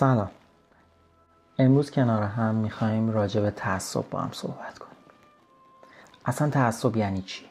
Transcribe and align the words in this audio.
سلام. 0.00 0.30
امروز 1.58 1.90
کنار 1.90 2.22
هم 2.22 2.54
می‌خوایم 2.54 3.10
راجع 3.10 3.40
به 3.40 3.50
تعصب 3.50 4.04
با 4.10 4.20
هم 4.20 4.30
صحبت 4.32 4.78
کنیم. 4.78 4.96
اصلا 6.24 6.50
تعصب 6.50 6.96
یعنی 6.96 7.22
چی؟ 7.22 7.44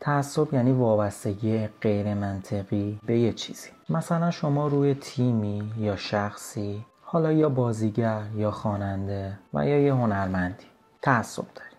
تعصب 0.00 0.54
یعنی 0.54 0.72
وابستگی 0.72 1.66
غیر 1.66 2.14
منطقی 2.14 3.00
به 3.06 3.18
یه 3.18 3.32
چیزی. 3.32 3.68
مثلا 3.88 4.30
شما 4.30 4.66
روی 4.66 4.94
تیمی 4.94 5.72
یا 5.78 5.96
شخصی 5.96 6.84
حالا 7.02 7.32
یا 7.32 7.48
بازیگر 7.48 8.22
یا 8.34 8.50
خواننده 8.50 9.38
و 9.54 9.66
یا 9.66 9.78
یه 9.78 9.94
هنرمندی 9.94 10.66
تعصب 11.02 11.44
داری. 11.54 11.75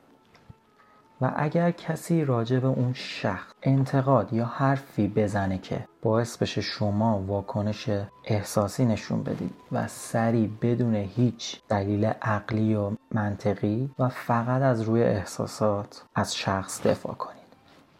و 1.21 1.33
اگر 1.35 1.71
کسی 1.71 2.25
راجع 2.25 2.59
به 2.59 2.67
اون 2.67 2.93
شخص 2.93 3.53
انتقاد 3.63 4.33
یا 4.33 4.45
حرفی 4.45 5.07
بزنه 5.07 5.57
که 5.57 5.87
باعث 6.01 6.37
بشه 6.37 6.61
شما 6.61 7.19
واکنش 7.19 7.89
احساسی 8.25 8.85
نشون 8.85 9.23
بدید 9.23 9.53
و 9.71 9.87
سریع 9.87 10.49
بدون 10.61 10.95
هیچ 10.95 11.61
دلیل 11.69 12.05
عقلی 12.05 12.75
و 12.75 12.91
منطقی 13.11 13.89
و 13.99 14.09
فقط 14.09 14.61
از 14.61 14.81
روی 14.81 15.03
احساسات 15.03 16.03
از 16.15 16.35
شخص 16.35 16.87
دفاع 16.87 17.13
کنید. 17.13 17.37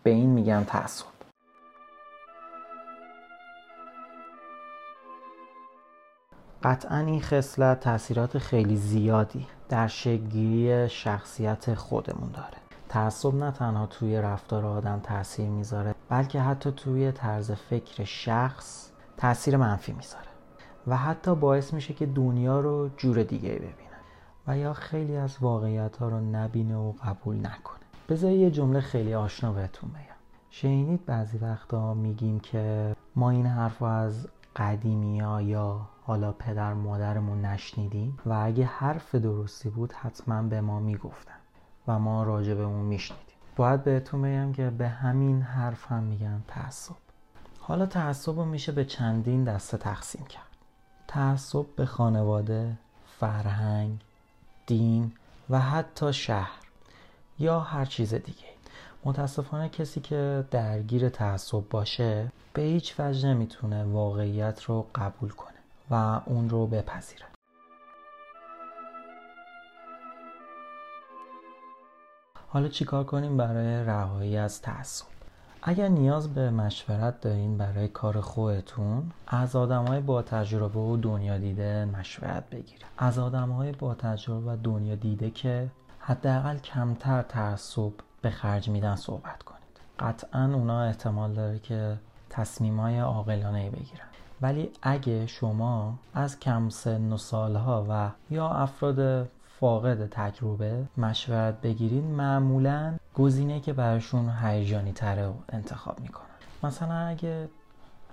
به 0.03 0.09
این 0.09 0.29
میگن 0.29 0.63
تعصب. 0.63 1.05
قطعا 6.63 6.97
این 6.97 7.21
خصلت 7.21 7.79
تاثیرات 7.79 8.37
خیلی 8.37 8.75
زیادی 8.75 9.47
در 9.69 9.87
شکلگیری 9.87 10.89
شخصیت 10.89 11.73
خودمون 11.73 12.31
داره. 12.31 12.66
تعصب 12.89 13.35
نه 13.35 13.51
تنها 13.51 13.85
توی 13.85 14.21
رفتار 14.21 14.65
آدم 14.65 14.99
تاثیر 14.99 15.49
می‌ذاره 15.49 15.95
بلکه 16.09 16.41
حتی 16.41 16.71
توی 16.71 17.11
طرز 17.11 17.51
فکر 17.51 18.03
شخص 18.03 18.91
تاثیر 19.17 19.57
منفی 19.57 19.93
می‌ذاره 19.93 20.27
و 20.87 20.97
حتی 20.97 21.35
باعث 21.35 21.73
میشه 21.73 21.93
که 21.93 22.05
دنیا 22.05 22.59
رو 22.59 22.89
جور 22.97 23.23
دیگه 23.23 23.49
ببینه 23.49 23.97
و 24.47 24.57
یا 24.57 24.73
خیلی 24.73 25.17
از 25.17 25.37
واقعیت 25.41 25.97
ها 25.97 26.09
رو 26.09 26.19
نبینه 26.19 26.75
و 26.75 26.91
قبول 26.91 27.35
نکنه. 27.35 27.79
بذار 28.09 28.31
یه 28.31 28.51
جمله 28.51 28.81
خیلی 28.81 29.13
آشنا 29.13 29.53
بهتون 29.53 29.89
بگم. 29.89 30.17
شنیدید 30.49 31.05
بعضی 31.05 31.37
وقتا 31.37 31.93
میگیم 31.93 32.39
که 32.39 32.95
ما 33.15 33.29
این 33.29 33.45
حرف 33.45 33.83
از 33.83 34.27
قدیمی 34.55 35.19
ها 35.19 35.41
یا 35.41 35.81
حالا 36.03 36.31
پدر 36.31 36.73
مادرمون 36.73 37.45
نشنیدیم 37.45 38.19
و 38.25 38.33
اگه 38.43 38.65
حرف 38.65 39.15
درستی 39.15 39.69
بود 39.69 39.93
حتما 39.93 40.41
به 40.41 40.61
ما 40.61 40.79
می‌گفتن. 40.79 41.36
و 41.87 41.99
ما 41.99 42.23
راجع 42.23 42.53
به 42.53 42.63
اون 42.63 42.85
میشنیدیم. 42.85 43.25
باید 43.55 43.83
بهتون 43.83 44.21
بگم 44.21 44.53
که 44.53 44.69
به 44.69 44.87
همین 44.87 45.41
حرف 45.41 45.91
هم 45.91 46.03
میگن 46.03 46.43
تعصب. 46.47 46.95
حالا 47.59 47.85
تعصب 47.85 48.39
رو 48.39 48.45
میشه 48.45 48.71
به 48.71 48.85
چندین 48.85 49.43
دسته 49.43 49.77
تقسیم 49.77 50.25
کرد. 50.25 50.43
تعصب 51.07 51.65
به 51.75 51.85
خانواده 51.85 52.77
فرهنگ 53.19 53.99
دین 54.65 55.13
و 55.49 55.59
حتی 55.59 56.13
شهر 56.13 56.59
یا 57.39 57.59
هر 57.59 57.85
چیز 57.85 58.13
دیگه. 58.13 58.45
متاسفانه 59.05 59.69
کسی 59.69 59.99
که 59.99 60.45
درگیر 60.51 61.09
تعصب 61.09 61.63
باشه 61.69 62.31
به 62.53 62.61
هیچ 62.61 62.99
وجه 62.99 63.27
نمی‌تونه 63.27 63.83
واقعیت 63.83 64.63
رو 64.63 64.85
قبول 64.95 65.29
کنه 65.29 65.57
و 65.91 66.21
اون 66.25 66.49
رو 66.49 66.67
بپذیره. 66.67 67.25
حالا 72.49 72.67
چیکار 72.67 73.03
کنیم 73.03 73.37
برای 73.37 73.83
رهایی 73.83 74.37
از 74.37 74.61
تعصب؟ 74.61 75.05
اگر 75.63 75.87
نیاز 75.87 76.33
به 76.33 76.49
مشورت 76.49 77.21
دارین 77.21 77.57
برای 77.57 77.87
کار 77.87 78.21
خودتون 78.21 79.11
از 79.27 79.55
آدمای 79.55 80.01
با 80.01 80.21
تجربه 80.21 80.79
و 80.79 80.97
دنیا 80.97 81.37
دیده 81.37 81.85
مشورت 81.85 82.49
بگیرید. 82.49 82.85
از 82.97 83.19
آدمای 83.19 83.71
با 83.71 83.95
تجربه 83.95 84.51
و 84.51 84.57
دنیا 84.63 84.95
دیده 84.95 85.29
که 85.29 85.69
حداقل 85.99 86.57
کمتر 86.57 87.21
تعصب 87.21 87.91
به 88.21 88.29
خرج 88.29 88.69
میدن 88.69 88.95
صحبت 88.95 89.43
کنید. 89.43 89.57
قطعا 89.99 90.53
اونا 90.53 90.83
احتمال 90.83 91.33
داره 91.33 91.59
که 91.59 91.97
تصمیمای 92.29 92.99
عاقلانه 92.99 93.69
بگیرن. 93.69 94.07
ولی 94.41 94.69
اگه 94.81 95.27
شما 95.27 95.99
از 96.13 96.39
کم 96.39 96.69
سن 96.69 97.13
و 97.13 97.17
سالها 97.17 97.85
و 97.89 98.09
یا 98.33 98.49
افراد 98.49 99.29
فاقد 99.59 100.07
تجربه. 100.11 100.85
مشورت 100.97 101.61
بگیرید 101.61 102.03
معمولا 102.03 102.95
گزینه 103.13 103.59
که 103.59 103.73
براشون 103.73 104.29
هیجانی 104.29 104.93
تره 104.93 105.27
و 105.27 105.33
انتخاب 105.49 105.99
می‌کنن. 105.99 106.25
مثلا 106.63 106.93
اگه 106.93 107.49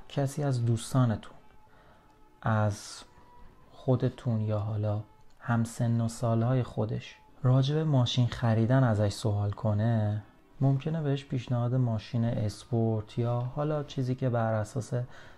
کسی 0.09 0.43
از 0.43 0.65
دوستانتون 0.65 1.35
از 2.43 3.03
خودتون 3.73 4.41
یا 4.41 4.59
حالا 4.59 5.03
همسن 5.41 6.01
و 6.01 6.09
سالهای 6.09 6.63
خودش 6.63 7.17
راجب 7.43 7.77
ماشین 7.77 8.27
خریدن 8.27 8.85
ازش 8.85 9.13
سوال 9.13 9.51
کنه 9.51 10.23
ممکنه 10.61 11.03
بهش 11.03 11.25
پیشنهاد 11.25 11.75
ماشین 11.75 12.25
اسپورت 12.25 13.19
یا 13.19 13.41
حالا 13.41 13.83
چیزی 13.83 14.15
که 14.15 14.29
بر 14.29 14.53
اساس 14.53 14.93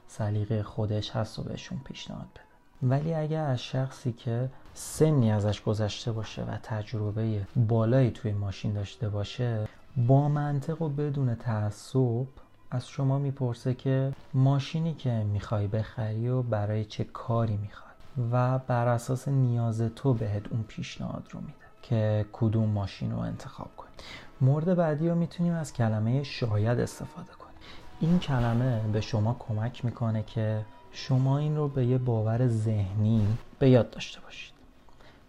سلیقه 0.07 0.63
خودش 0.63 1.11
هست 1.11 1.39
و 1.39 1.43
بهشون 1.43 1.79
پیشنهاد 1.85 2.27
بده. 2.35 2.46
ولی 2.83 3.15
اگر 3.15 3.45
از 3.45 3.63
شخصی 3.63 4.13
که 4.13 4.49
سنی 4.75 5.33
ازش 5.33 5.63
گذشته 5.63 6.13
باشه 6.13 6.43
و 6.43 6.57
تجربه 6.63 7.47
بالایی 7.57 8.11
توی 8.11 8.33
ماشین 8.33 8.73
داشته 8.73 9.09
باشه 9.09 9.69
با 9.97 10.29
منطق 10.29 10.83
و 10.83 10.89
بدون 10.89 11.35
تعصب 11.35 12.27
از 12.71 12.89
شما 12.89 13.19
می‌پرسه 13.19 13.75
که 13.75 14.13
ماشینی 14.35 14.95
که 14.95 15.11
می‌خوای 15.11 15.67
بخری 15.67 16.29
و 16.29 16.43
برای 16.43 16.85
چه 16.85 17.05
کاری 17.05 17.57
می‌خوای 17.57 17.87
و 18.33 18.59
بر 18.59 18.89
اساس 18.89 19.29
نیاز 19.29 19.81
تو 19.81 20.15
بهت 20.15 20.43
اون 20.51 20.63
پیشنهاد 20.63 21.29
رو 21.31 21.41
میده 21.41 21.53
که 21.83 22.27
کدوم 22.33 22.69
ماشین 22.69 23.13
رو 23.13 23.19
انتخاب 23.19 23.71
کنی. 23.77 23.89
مورد 24.41 24.75
بعدی 24.75 25.09
رو 25.09 25.15
می‌تونیم 25.15 25.53
از 25.53 25.73
کلمه 25.73 26.23
شاید 26.23 26.81
استفاده 26.81 27.33
کنیم. 27.33 27.57
این 28.01 28.19
کلمه 28.19 28.81
به 28.93 29.01
شما 29.01 29.37
کمک 29.39 29.85
می‌کنه 29.85 30.23
که 30.23 30.65
شما 30.99 31.39
این 31.39 31.57
رو 31.57 31.69
به 31.69 31.87
یه 31.87 31.99
باور 31.99 32.49
ذهنی 32.49 33.39
به 33.59 33.71
یاد 33.71 33.91
داشته 33.91 34.21
باشید. 34.21 34.53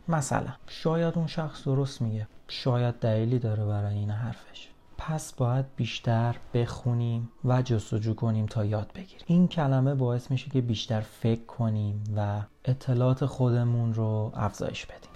مثلا 0.08 0.54
شاید 0.68 1.18
اون 1.18 1.28
شخص 1.28 1.64
درست 1.64 2.02
میگه. 2.02 2.28
شاید 2.48 2.96
دلیلی 2.96 3.40
داره 3.40 3.66
برای 3.66 3.96
این 3.96 4.10
حرفش. 4.10 4.68
پس 4.98 5.34
باید 5.34 5.66
بیشتر 5.76 6.36
بخونیم 6.54 7.30
و 7.46 7.62
جستجو 7.62 8.14
کنیم 8.14 8.46
تا 8.46 8.66
یاد 8.66 8.92
بگیریم. 8.96 9.26
این 9.26 9.48
کلمه 9.48 9.96
باعث 9.96 10.32
میشه 10.32 10.50
که 10.50 10.62
بیشتر 10.62 11.02
فکر 11.02 11.46
کنیم 11.46 12.04
و 12.18 12.42
اطلاعات 12.66 13.26
خودمون 13.26 13.94
رو 13.94 14.32
افزایش 14.36 14.86
بدیم. 14.86 15.12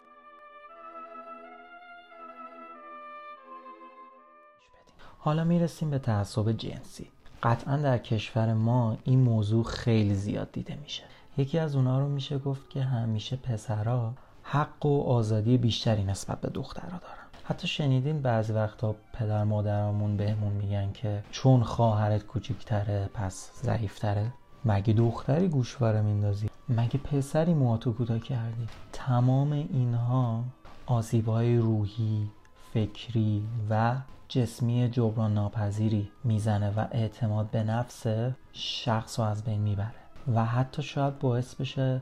حالا 5.19 5.43
می‌رسیم 5.43 5.89
به 5.89 5.99
تعصب 5.99 6.51
جنسی. 6.51 7.07
قطعا 7.43 7.77
در 7.77 7.97
کشور 7.97 8.53
ما 8.53 8.97
این 9.03 9.19
موضوع 9.19 9.63
خیلی 9.63 10.15
زیاد 10.15 10.51
دیده 10.51 10.77
میشه. 10.81 11.03
یکی 11.37 11.59
از 11.59 11.75
اونها 11.75 11.99
رو 11.99 12.09
میشه 12.09 12.37
گفت 12.37 12.69
که 12.69 12.83
همیشه 12.83 13.35
پسرا 13.35 14.13
حق 14.43 14.85
و 14.85 15.01
آزادی 15.01 15.57
بیشتری 15.57 16.03
نسبت 16.03 16.41
به 16.41 16.49
دخترها 16.49 16.97
دارن. 16.99 17.17
حتی 17.43 17.67
شنیدین 17.67 18.21
بعضی 18.21 18.53
وقتا 18.53 18.95
پدر 19.13 19.43
مادرامون 19.43 20.17
بهمون 20.17 20.53
میگن 20.53 20.91
که 20.91 21.23
چون 21.31 21.63
خواهرت 21.63 22.23
کوچیکتره 22.23 23.09
پس 23.13 23.51
ضعیفتره. 23.63 24.33
مگه 24.65 24.93
دختری 24.93 25.47
گوشواره 25.47 26.01
میندازی؟ 26.01 26.49
مگه 26.69 26.97
پسری 26.97 27.53
موهاتو 27.53 27.93
کوتاه 27.93 28.19
کردی؟ 28.19 28.67
تمام 28.93 29.51
اینها 29.51 30.43
آسیبهای 30.85 31.57
روحی 31.57 32.31
فکری 32.73 33.43
و 33.69 33.95
جسمی 34.33 34.89
جبران 34.89 35.33
ناپذیری 35.33 36.11
می‌زنه 36.23 36.69
و 36.69 36.87
اعتماد 36.91 37.49
به 37.49 37.63
نفس 37.63 38.05
شخص 38.53 39.19
رو 39.19 39.25
از 39.25 39.43
بین 39.43 39.61
می‌بره 39.61 39.93
و 40.35 40.45
حتی 40.45 40.81
شاید 40.81 41.19
باعث 41.19 41.55
بشه 41.55 42.01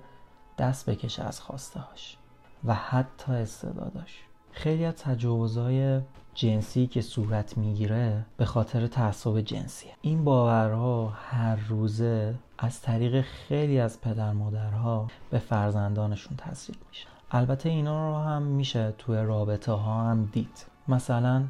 دست 0.57 0.89
بکشه 0.89 1.23
از 1.23 1.41
خواسته 1.41 1.79
هاش 1.79 2.17
و 2.63 2.73
حتی 2.73 3.31
استعداداش 3.31 4.19
خیلی 4.51 4.85
از 4.85 4.95
تجاوزهای 4.95 6.01
جنسی 6.33 6.87
که 6.87 7.01
صورت 7.01 7.57
می‌گیره 7.57 8.25
به 8.37 8.45
خاطر 8.45 8.87
تعصب 8.87 9.41
جنسیه. 9.41 9.91
این 10.01 10.23
باورها 10.23 11.07
هر 11.09 11.55
روزه 11.55 12.35
از 12.57 12.81
طریق 12.81 13.21
خیلی 13.21 13.79
از 13.79 14.01
پدر 14.01 14.33
مادرها 14.33 15.07
به 15.29 15.39
فرزندانشون 15.39 16.37
تاثیر 16.37 16.75
میشه 16.89 17.07
البته 17.31 17.69
اینا 17.69 18.09
رو 18.09 18.23
هم 18.23 18.41
میشه 18.41 18.93
توی 18.97 19.17
رابطه 19.17 19.71
ها 19.71 20.03
هم 20.03 20.25
دید. 20.25 20.65
مثلا 20.87 21.43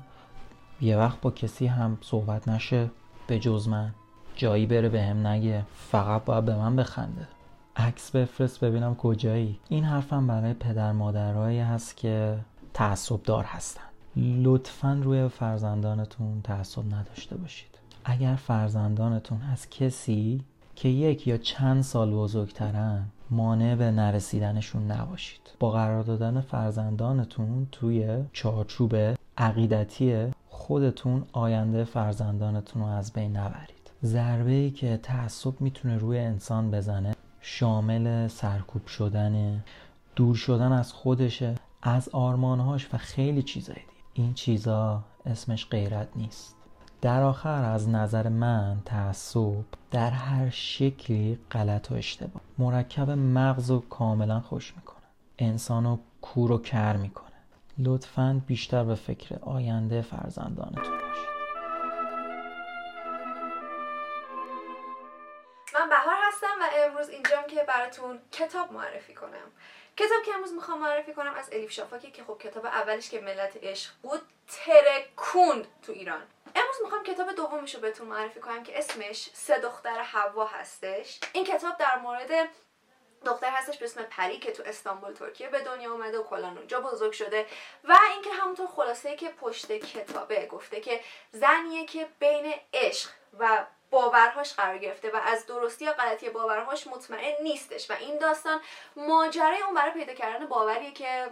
یه 0.81 0.98
وقت 0.98 1.22
با 1.22 1.31
کسی 1.31 1.68
هم 1.68 1.98
صحبت 2.02 2.48
نشه 2.48 2.90
به 3.28 3.40
جز 3.40 3.68
من. 3.68 3.92
جایی 4.36 4.66
بره 4.66 4.90
به 4.90 5.04
هم 5.04 5.28
نگه. 5.28 5.66
فقط 5.76 6.26
باید 6.26 6.46
به 6.46 6.56
من 6.56 6.76
بخنده. 6.76 7.28
عکس 7.76 8.12
بفرست 8.12 8.60
ببینم 8.60 8.96
کجایی. 8.96 9.60
این 9.70 9.84
حرفم 9.84 10.28
برای 10.28 10.54
پدر 10.54 10.92
مادرهایی 10.92 11.60
هست 11.60 11.98
که 11.98 12.38
تعصب 12.74 13.24
دار 13.24 13.44
هستن. 13.44 13.81
لطفا 14.16 15.00
روی 15.04 15.28
فرزندانتون 15.28 16.42
تعصب 16.44 16.94
نداشته 16.94 17.38
باشید. 17.38 17.70
اگر 18.06 18.36
فرزندانتون 18.36 19.42
از 19.52 19.70
کسی 19.70 20.44
که 20.76 20.90
یک 20.90 21.28
یا 21.28 21.38
چند 21.38 21.81
سال 21.81 22.12
بزرگترن 22.12 23.06
مانع 23.30 23.76
به 23.76 23.92
نرسیدنشون 23.92 24.92
نباشید. 24.92 25.42
با 25.60 25.72
قرار 25.72 26.04
دادن 26.04 26.42
فرزندانتون 26.42 27.68
توی 27.72 28.24
چارچوب 28.34 28.96
عقیدتی 29.39 30.27
خودتون 30.50 31.25
آینده 31.31 31.83
فرزندانتون 31.83 32.81
رو 32.81 32.88
از 32.88 33.13
بین 33.13 33.38
نبرید. 33.38 33.91
ضربه 34.03 34.51
ای 34.51 34.71
که 34.71 34.97
تعصب 35.03 35.62
می‌تونه 35.62 35.97
روی 35.97 36.19
انسان 36.19 36.71
بزنه 36.71 37.15
شامل 37.41 38.27
سرکوب 38.27 38.88
شدن 38.88 39.63
دور 40.15 40.36
شدن 40.36 40.71
از 40.71 40.94
خودشه 40.94 41.56
از 41.81 42.09
آرمانهاش 42.09 42.94
و 42.94 42.97
خیلی 42.97 43.41
چیزای 43.41 43.75
دیگه. 43.75 44.03
این 44.13 44.33
چیزا 44.33 45.03
اسمش 45.25 45.68
غیرت 45.69 46.07
نیست. 46.15 46.56
در 47.01 47.24
آخر 47.24 47.63
از 47.63 47.89
نظر 47.89 48.30
من 48.30 48.81
تعصب 48.85 49.63
در 49.92 50.09
هر 50.09 50.50
شکلی 50.50 51.39
غلط 51.51 51.92
و 51.92 51.95
اشتباه. 51.95 52.42
مرکب 52.57 53.09
مغز 53.09 53.71
و 53.71 53.80
کاملا 53.80 54.39
خوش 54.39 54.74
می‌کنه. 54.75 55.06
انسانو 55.39 55.97
کور 56.21 56.51
و 56.51 56.57
کر 56.57 56.97
می‌کنه. 56.97 57.29
لطفا 57.86 58.42
بیشتر 58.48 58.84
به 58.84 58.96
فکر 58.96 59.36
آینده 59.42 60.02
فرزندانتون 60.02 60.98
باشید. 60.98 61.30
من 65.74 65.90
بهار 65.90 66.16
هستم 66.28 66.48
و 66.62 66.66
امروز 66.76 67.10
اینجام 67.10 67.48
که 67.48 67.64
براتون 67.64 68.20
کتاب 68.31 68.74
معرفی 68.74 69.14
کنم. 69.14 69.52
کتاب 69.98 70.24
که 70.26 70.34
امروز 70.34 70.54
می‌خوام 70.54 70.80
معرفی 70.80 71.14
کنم 71.14 71.34
از 71.34 71.50
الیف 71.52 71.72
شافاکی 71.72 72.12
که 72.12 72.24
خب 72.24 72.38
کتاب 72.38 72.66
اولش 72.66 73.10
که 73.10 73.22
ملت 73.22 73.58
عشق 73.64 73.92
بود 74.02 74.22
ترکوند 74.48 75.68
تو 75.81 75.92
ایران. 75.92 76.22
امروز 76.56 76.76
می‌خوام 76.84 77.04
کتاب 77.04 77.31
دومش 77.31 77.76
رو 77.76 77.81
بهتون 77.81 78.08
معرفی 78.08 78.40
کنم 78.40 78.64
که 78.64 78.80
اسمش 78.80 79.30
سه 79.34 79.60
دختر 79.60 80.02
حوا 80.02 80.46
هستش. 80.46 81.20
این 81.34 81.46
کتاب 81.46 81.78
در 81.78 82.00
مورد 82.04 82.50
دختر 83.25 83.50
هستش 83.50 83.77
به 83.77 83.86
اسم 83.86 84.04
پری 84.04 84.39
که 84.39 84.51
تو 84.51 84.63
استانبول 84.66 85.13
ترکیه 85.13 85.50
به 85.50 85.62
دنیا 85.62 85.92
اومده 85.92 86.19
و 86.19 86.24
کلا 86.24 86.48
اونجا 86.48 86.81
بزرگ 86.81 87.12
شده 87.12 87.45
و 87.83 87.98
اینکه 88.13 88.30
همونطور 88.30 88.68
خلاصه 88.68 89.16
که 89.16 89.30
پشت 89.30 89.71
کتابه 89.71 90.45
گفته 90.45 90.81
که 90.81 91.00
زنیه 91.31 91.86
که 91.86 92.07
بین 92.19 92.54
عشق 92.74 93.10
و 93.39 93.66
باورهاش 93.91 94.53
قرار 94.53 94.77
گرفته 94.77 95.12
و 95.12 95.19
از 95.25 95.45
درستی 95.45 95.86
یا 95.86 95.94
غلطی 95.94 96.30
باورهاش 96.30 96.88
مطمئن 96.88 97.44
نیستش 97.44 97.91
و 97.91 97.94
این 97.94 98.18
داستان 98.18 98.62
ماجرای 98.95 99.62
اون 99.62 99.74
برای 99.74 99.91
پیدا 99.91 100.13
کردن 100.13 100.45
باوریه 100.45 100.91
که 100.91 101.31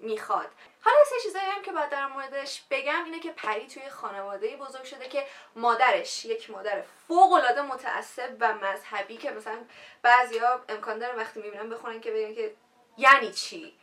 می‌خواد. 0.00 0.48
حالا 0.84 0.96
سه 1.10 1.16
چیزایی 1.22 1.44
هم 1.46 1.62
که 1.62 1.72
باید 1.72 1.90
در 1.90 2.06
موردش 2.06 2.62
بگم 2.70 3.04
اینه 3.04 3.20
که 3.20 3.30
پری 3.30 3.66
توی 3.66 3.90
خانواده 3.90 4.56
بزرگ 4.56 4.84
شده 4.84 5.08
که 5.08 5.26
مادرش 5.56 6.24
یک 6.24 6.50
مادر 6.50 6.82
فوق 7.08 7.32
العاده 7.32 7.62
متعصب 7.62 8.36
و 8.40 8.54
مذهبی 8.54 9.16
که 9.16 9.30
مثلا 9.30 9.58
بعضیا 10.02 10.64
امکان 10.68 10.98
داره 10.98 11.14
وقتی 11.14 11.42
می‌بینن 11.42 11.70
بخونن 11.70 12.00
که 12.00 12.10
بگن 12.10 12.34
که 12.34 12.54
یعنی 12.96 13.32
چی. 13.32 13.78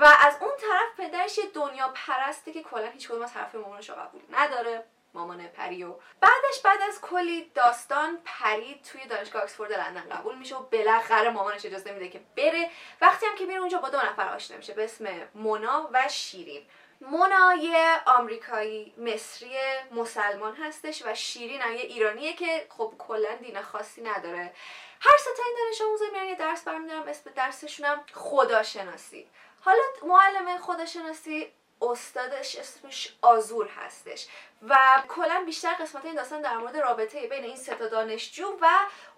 و 0.00 0.16
از 0.20 0.36
اون 0.40 0.50
طرف 0.60 1.08
پدرش 1.08 1.38
یه 1.38 1.44
دنیا 1.46 1.92
پرسته 1.94 2.52
که 2.52 2.62
کلا 2.62 2.86
هیچ 2.86 3.08
کدوم 3.08 3.22
از 3.22 3.32
حرف 3.32 3.54
مامانش 3.54 3.90
قبول 3.90 4.20
نداره. 4.32 4.84
مامان 5.16 5.46
پریو 5.46 5.94
بعدش 6.20 6.60
بعد 6.64 6.82
از 6.88 7.00
کلی 7.00 7.50
داستان 7.54 8.18
پری 8.24 8.80
توی 8.92 9.06
دانشگاه 9.06 9.42
آکسفورد 9.42 9.72
لندن 9.72 10.08
قبول 10.08 10.38
میشه 10.38 10.56
و 10.56 10.62
بالاخره 10.62 11.30
مامانش 11.30 11.66
اجازه 11.66 11.92
میده 11.92 12.08
که 12.08 12.20
بره. 12.36 12.70
وقتی 13.00 13.26
هم 13.26 13.34
که 13.34 13.46
میره 13.46 13.60
اونجا 13.60 13.78
با 13.78 13.88
دو 13.88 13.98
نفر 13.98 14.28
آشنا 14.28 14.56
میشه 14.56 14.74
به 14.74 14.84
اسم 14.84 15.28
مونا 15.34 15.88
و 15.92 16.08
شیرین. 16.08 16.62
مونا 17.00 17.54
یه 17.54 18.00
آمریکایی 18.06 18.94
مصری 18.98 19.56
مسلمان 19.90 20.56
هستش 20.56 21.02
و 21.06 21.14
شیرین 21.14 21.60
هم 21.60 21.72
یه 21.72 21.80
ایرانیه 21.80 22.32
که 22.32 22.66
خب 22.70 22.94
کلا 22.98 23.36
دین 23.36 23.62
خاصی 23.62 24.02
نداره. 24.02 24.52
هر 25.00 25.16
سه 25.18 25.30
تا 25.36 25.42
این 25.46 25.56
دانش 25.64 25.80
آموزا 25.80 26.04
میرن 26.12 26.24
یه 26.24 26.34
درس 26.34 26.64
برمیدارن 26.64 27.08
اسم 27.08 27.30
درسشون 27.30 27.86
هم 27.86 28.04
خداشناسی. 28.12 29.26
حالا 29.60 29.82
معلم 30.02 30.58
خداشناسی 30.58 31.52
استادش 31.82 32.56
اسمش 32.56 33.16
آزور 33.22 33.68
هستش 33.68 34.28
و 34.68 34.76
کلا 35.08 35.42
بیشتر 35.46 35.74
قسمت 35.74 36.04
این 36.04 36.14
داستان 36.14 36.40
در 36.40 36.56
مورد 36.56 36.76
رابطه 36.76 37.26
بین 37.26 37.44
این 37.44 37.56
سه 37.56 37.74
دانشجو 37.74 38.58
و 38.60 38.68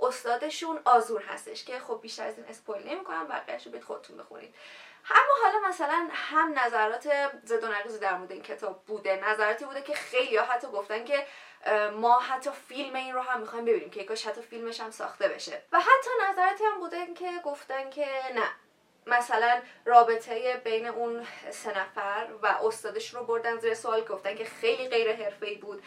استادشون 0.01 0.81
آزور 0.85 1.23
هستش 1.23 1.65
که 1.65 1.79
خب 1.79 1.99
بیشتر 2.03 2.27
از 2.27 2.39
این 2.39 2.47
اسپویل 2.47 2.89
نمی‌کنم 2.89 3.29
بقیه‌اش 3.29 3.67
رو 3.67 3.81
خودتون 3.81 4.17
بخونید. 4.17 4.55
اما 5.11 5.45
حالا 5.45 5.69
مثلا 5.69 6.09
هم 6.13 6.59
نظرات 6.59 7.03
زد 7.45 7.65
و 7.65 7.69
نقیزی 7.69 7.99
در 7.99 8.17
مورد 8.17 8.33
این 8.33 8.43
کتاب 8.43 8.85
بوده 8.85 9.17
نظراتی 9.17 9.65
بوده 9.65 9.83
که 9.83 9.95
خیلی 9.95 10.37
ها 10.37 10.45
حتی 10.45 10.67
گفتن 10.67 11.05
که 11.05 11.27
ما 11.93 12.19
حتی 12.19 12.51
فیلم 12.69 12.95
این 12.95 13.15
رو 13.15 13.21
هم 13.21 13.41
می‌خوایم 13.41 13.65
ببینیم 13.65 13.91
که 13.91 14.05
کاش 14.05 14.27
حتی 14.27 14.43
فیلمش 14.43 14.81
هم 14.81 14.91
ساخته 14.91 15.29
بشه. 15.29 15.63
و 15.73 15.81
حتی 15.81 16.11
نظراتی 16.31 16.65
هم 16.65 16.81
بوده 16.81 17.15
که 17.15 17.31
گفتن 17.45 17.91
که 17.91 18.07
نه. 18.35 18.51
مثلا 19.09 19.61
رابطه 19.85 20.61
بین 20.65 20.87
اون 20.87 21.27
سه 21.51 21.81
نفر 21.81 22.27
و 22.43 22.47
استادش 22.47 23.15
رو 23.15 23.25
بردن 23.25 23.59
زیر 23.59 23.75
سوال 23.75 24.05
گفتن 24.05 24.35
که 24.35 24.45
خیلی 24.45 24.89
غیر 24.89 25.17
حرفه‌ای 25.17 25.57
بود. 25.57 25.83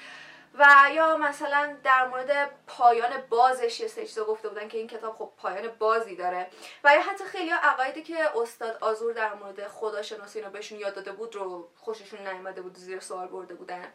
و 0.59 0.65
یا 0.94 1.18
مثلا 1.18 1.75
در 1.83 2.07
مورد 2.07 2.50
پایان 2.68 3.09
بازش 3.29 3.79
یه 3.79 3.88
سه 3.88 4.23
گفته 4.23 4.50
بودن 4.50 4.68
که 4.68 4.77
این 4.77 4.88
کتاب 4.88 5.15
خب 5.15 5.31
پایان 5.38 5.68
بازی 5.79 6.15
داره. 6.15 6.47
و 6.83 6.95
یا 6.95 7.01
حتی 7.01 7.23
خیلی 7.23 7.50
عقایدی 7.50 8.03
که 8.03 8.38
استاد 8.38 8.77
آزور 8.81 9.13
در 9.13 9.33
مورد 9.33 9.67
خداشناسی 9.67 10.39
اینو 10.39 10.51
بهشون 10.51 10.79
یاد 10.79 10.94
داده 10.94 11.12
بود 11.12 11.35
رو 11.35 11.69
خوششون 11.75 12.27
نیامده 12.27 12.62
بود 12.62 12.77
زیر 12.77 13.00
سوال 13.00 13.27
برده 13.27 13.53
بودن. 13.53 13.94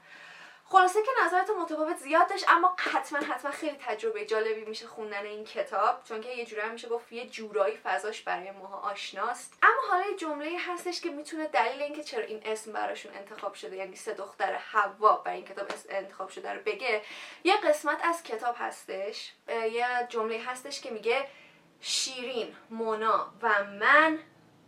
خلاصه 0.68 1.02
که 1.02 1.10
نظرات 1.24 1.50
متفاوت 1.50 1.96
زیاد 1.96 2.28
داشت 2.28 2.44
اما 2.48 2.76
حتما 2.78 3.18
حتما 3.18 3.50
خیلی 3.50 3.76
تجربه 3.86 4.24
جالبی 4.26 4.64
میشه 4.64 4.86
خوندن 4.86 5.26
این 5.26 5.44
کتاب 5.44 6.04
چون 6.04 6.20
که 6.20 6.28
یه 6.28 6.44
جورایی 6.46 6.70
میشه 6.70 6.88
گفت 6.88 7.12
یه 7.12 7.26
جورایی 7.26 7.76
فضاش 7.76 8.22
برای 8.22 8.50
ماها 8.50 8.90
آشناست. 8.90 9.58
اما 9.62 9.80
حالا 9.90 10.10
یه 10.10 10.16
جمله 10.16 10.58
هستش 10.58 11.00
که 11.00 11.10
می‌تونه 11.10 11.46
دلیل 11.46 11.82
اینکه 11.82 12.04
چرا 12.04 12.24
این 12.24 12.42
اسم 12.44 12.72
براشون 12.72 13.14
انتخاب 13.14 13.54
شده 13.54 13.76
یعنی 13.76 13.96
سه 13.96 14.14
دختر 14.14 14.52
حوا 14.52 15.16
برای 15.16 15.36
این 15.36 15.46
کتاب 15.46 15.66
انتخاب 15.88 16.28
شده 16.28 16.52
رو 16.52 16.60
بگه 16.66 17.02
یه 17.44 17.56
قسمت 17.56 18.04
از 18.04 18.22
کتاب 18.22 18.54
هستش. 18.58 19.32
یه 19.48 19.86
جمله 20.08 20.40
هستش 20.46 20.80
که 20.80 20.90
میگه 20.90 21.28
شیرین 21.80 22.56
مونا 22.70 23.32
و 23.42 23.64
من 23.64 24.18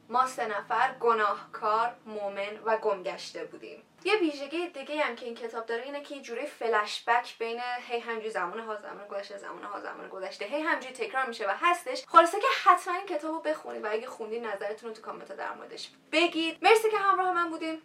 ما 0.09 0.27
سه 0.27 0.47
نفر 0.47 0.95
گناهکار 1.00 1.95
مومن 2.07 2.59
و 2.65 2.77
گمگشته 2.77 3.45
بودیم. 3.45 3.83
یه 4.05 4.17
ویژگی 4.17 4.69
دیگه 4.69 5.00
هم 5.00 5.17
که 5.17 5.27
این 5.27 5.35
کتاب 5.35 5.67
داره 5.67 5.83
اینه 5.83 6.03
که 6.03 6.17
یه 6.17 6.23
جوری 6.23 6.47
فلش 6.47 7.05
بک 7.07 7.38
بین 7.38 7.61
هی 7.88 8.00
همجوری 8.00 8.31
زمان 8.31 8.61
ها 8.61 8.77
زمان 8.77 9.09
گذشته 9.09 9.38
زمان 9.38 9.62
ها 9.62 9.81
زمان 9.81 10.09
گذشته 10.09 10.45
هی 10.45 10.61
همجوری 10.61 10.95
تکرار 10.95 11.27
میشه 11.27 11.49
و 11.49 11.55
هستش. 11.57 12.05
خلاصه 12.07 12.41
که 12.41 12.47
حتما 12.65 12.95
این 12.95 13.07
کتاب 13.07 13.35
رو 13.35 13.41
بخونید 13.41 13.85
و 13.85 13.88
اگه 13.91 14.07
خوندین 14.07 14.47
نظرتون 14.47 14.88
رو 14.88 14.95
تو 14.95 15.03
کامنت 15.03 15.37
در 15.37 15.55
موردش 15.55 15.91
بگید. 16.12 16.59
مرسی 16.62 16.91
که 16.91 16.99
همراه 16.99 17.33
من 17.33 17.50
بودین. 17.50 17.83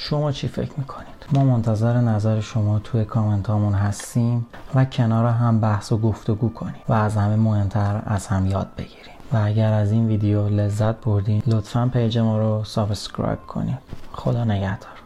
شما 0.00 0.32
چی 0.32 0.48
فکر 0.48 0.72
می‌کنید؟ 0.76 1.08
ما 1.32 1.44
منتظر 1.44 1.96
نظر 1.96 2.40
شما 2.40 2.78
توی 2.78 3.04
کامنت 3.04 3.46
هامون 3.46 3.74
هستیم 3.74 4.46
و 4.74 4.84
کنار 4.84 5.26
هم 5.26 5.60
بحث 5.60 5.92
و 5.92 5.98
گفتگو 5.98 6.48
کنیم 6.48 6.82
و 6.88 6.92
از 6.92 7.16
همه 7.16 7.36
مهمتر 7.36 8.02
از 8.06 8.26
هم 8.26 8.46
یاد 8.46 8.68
بگیریم. 8.78 9.14
و 9.32 9.36
اگر 9.44 9.72
از 9.72 9.92
این 9.92 10.06
ویدیو 10.06 10.48
لذت 10.48 10.94
بردین 11.04 11.42
لطفا 11.46 11.90
page 11.92 12.18
ما 12.18 12.38
رو 12.38 12.64
subscribe 12.64 13.46
کنید. 13.46 13.78
خدا 14.12 14.44
نگهدار. 14.44 14.97